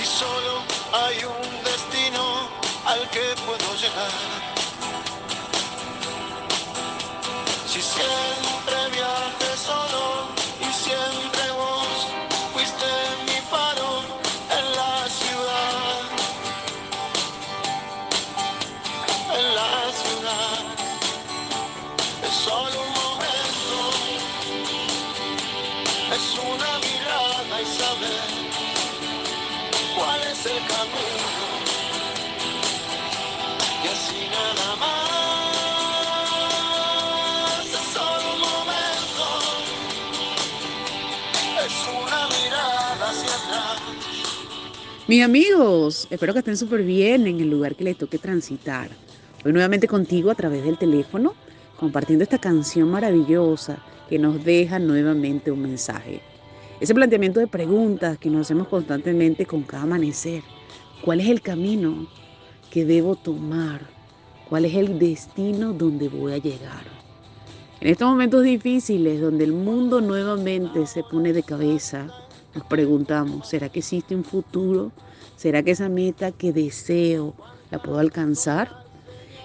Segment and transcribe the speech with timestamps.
[0.00, 0.62] Si solo
[0.94, 2.48] hay un destino
[2.86, 4.10] al que puedo llegar.
[7.66, 12.06] Si siempre viajé solo y siempre vos
[12.54, 12.86] fuiste
[13.26, 14.02] mi paro
[14.58, 16.02] en la ciudad.
[19.38, 20.60] En la ciudad.
[22.26, 23.78] Es solo un momento.
[26.16, 28.49] Es una mirada y saber
[30.00, 31.26] cuál es el camino.
[33.84, 35.10] Y así nada más.
[45.06, 48.90] Mis amigos, espero que estén súper bien en el lugar que les toque transitar.
[49.44, 51.34] Hoy nuevamente contigo a través del teléfono,
[51.80, 56.22] compartiendo esta canción maravillosa que nos deja nuevamente un mensaje.
[56.80, 60.42] Ese planteamiento de preguntas que nos hacemos constantemente con cada amanecer.
[61.04, 62.08] ¿Cuál es el camino
[62.70, 63.82] que debo tomar?
[64.48, 66.84] ¿Cuál es el destino donde voy a llegar?
[67.82, 72.06] En estos momentos difíciles donde el mundo nuevamente se pone de cabeza,
[72.54, 74.90] nos preguntamos, ¿será que existe un futuro?
[75.36, 77.34] ¿Será que esa meta que deseo
[77.70, 78.86] la puedo alcanzar?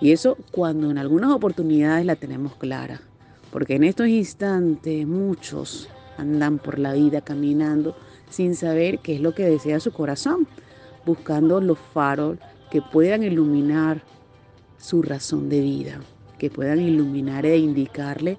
[0.00, 3.02] Y eso cuando en algunas oportunidades la tenemos clara.
[3.52, 7.96] Porque en estos instantes muchos andan por la vida caminando
[8.28, 10.46] sin saber qué es lo que desea su corazón,
[11.06, 12.38] buscando los faros
[12.70, 14.02] que puedan iluminar
[14.76, 16.00] su razón de vida,
[16.38, 18.36] que puedan iluminar e indicarle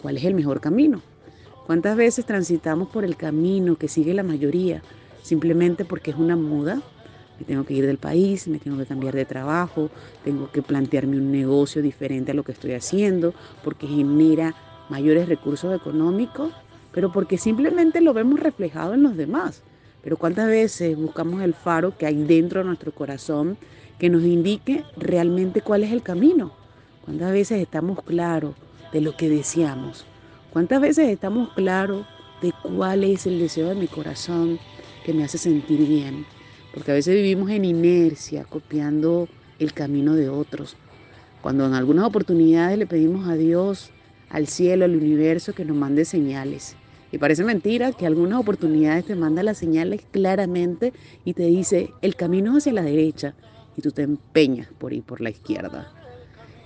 [0.00, 1.02] cuál es el mejor camino.
[1.66, 4.82] ¿Cuántas veces transitamos por el camino que sigue la mayoría
[5.22, 6.80] simplemente porque es una moda?
[7.38, 9.90] Me tengo que ir del país, me tengo que cambiar de trabajo,
[10.24, 14.54] tengo que plantearme un negocio diferente a lo que estoy haciendo, porque genera
[14.88, 16.52] mayores recursos económicos,
[16.96, 19.60] pero porque simplemente lo vemos reflejado en los demás.
[20.02, 23.58] Pero cuántas veces buscamos el faro que hay dentro de nuestro corazón
[23.98, 26.54] que nos indique realmente cuál es el camino.
[27.04, 28.54] Cuántas veces estamos claros
[28.94, 30.06] de lo que deseamos.
[30.54, 32.06] Cuántas veces estamos claros
[32.40, 34.58] de cuál es el deseo de mi corazón
[35.04, 36.24] que me hace sentir bien.
[36.72, 39.28] Porque a veces vivimos en inercia, copiando
[39.58, 40.78] el camino de otros.
[41.42, 43.90] Cuando en algunas oportunidades le pedimos a Dios,
[44.30, 46.74] al cielo, al universo, que nos mande señales.
[47.12, 50.92] Y parece mentira que algunas oportunidades te manda las señales claramente
[51.24, 53.34] y te dice, el camino hacia la derecha
[53.76, 55.92] y tú te empeñas por ir por la izquierda.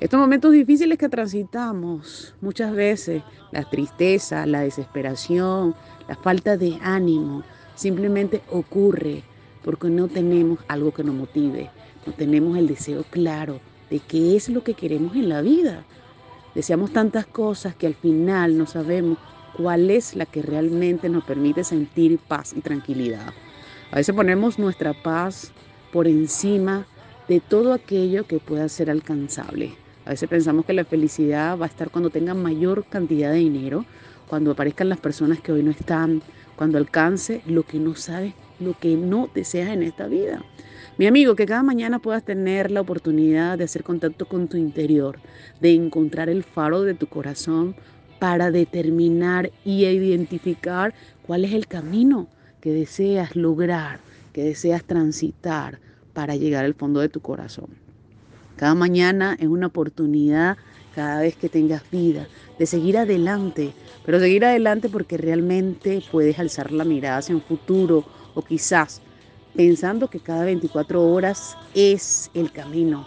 [0.00, 5.74] Estos momentos difíciles que transitamos, muchas veces la tristeza, la desesperación,
[6.08, 7.42] la falta de ánimo,
[7.74, 9.24] simplemente ocurre
[9.64, 11.70] porque no tenemos algo que nos motive,
[12.06, 13.60] no tenemos el deseo claro
[13.90, 15.84] de qué es lo que queremos en la vida.
[16.54, 19.18] Deseamos tantas cosas que al final no sabemos
[19.56, 23.32] cuál es la que realmente nos permite sentir paz y tranquilidad.
[23.90, 25.52] A veces ponemos nuestra paz
[25.92, 26.86] por encima
[27.28, 29.74] de todo aquello que pueda ser alcanzable.
[30.04, 33.84] A veces pensamos que la felicidad va a estar cuando tengan mayor cantidad de dinero,
[34.26, 36.22] cuando aparezcan las personas que hoy no están,
[36.56, 40.42] cuando alcance lo que no sabes, lo que no deseas en esta vida.
[40.98, 45.18] Mi amigo, que cada mañana puedas tener la oportunidad de hacer contacto con tu interior,
[45.60, 47.76] de encontrar el faro de tu corazón
[48.18, 50.94] para determinar y identificar
[51.26, 52.28] cuál es el camino
[52.60, 54.00] que deseas lograr,
[54.32, 55.78] que deseas transitar
[56.12, 57.68] para llegar al fondo de tu corazón.
[58.56, 60.56] Cada mañana es una oportunidad,
[60.94, 62.26] cada vez que tengas vida,
[62.58, 63.72] de seguir adelante,
[64.04, 68.04] pero seguir adelante porque realmente puedes alzar la mirada hacia un futuro
[68.34, 69.00] o quizás
[69.54, 73.06] pensando que cada 24 horas es el camino.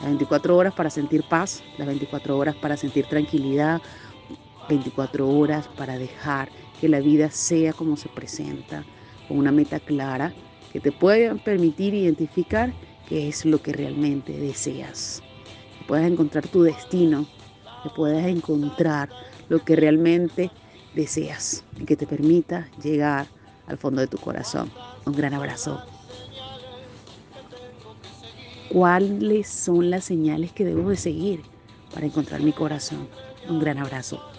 [0.00, 3.80] Las 24 horas para sentir paz, las 24 horas para sentir tranquilidad,
[4.70, 6.48] 24 horas para dejar
[6.80, 8.84] que la vida sea como se presenta,
[9.28, 10.32] con una meta clara
[10.72, 12.72] que te pueda permitir identificar
[13.08, 15.22] qué es lo que realmente deseas.
[15.78, 17.26] Que puedas encontrar tu destino,
[17.82, 19.10] que puedas encontrar
[19.48, 20.50] lo que realmente
[20.94, 23.26] deseas y que te permita llegar
[23.66, 24.70] al fondo de tu corazón.
[25.04, 25.82] Un gran abrazo.
[28.68, 31.42] ¿Cuáles son las señales que debo de seguir
[31.92, 33.08] para encontrar mi corazón?
[33.48, 34.29] Un gran abrazo.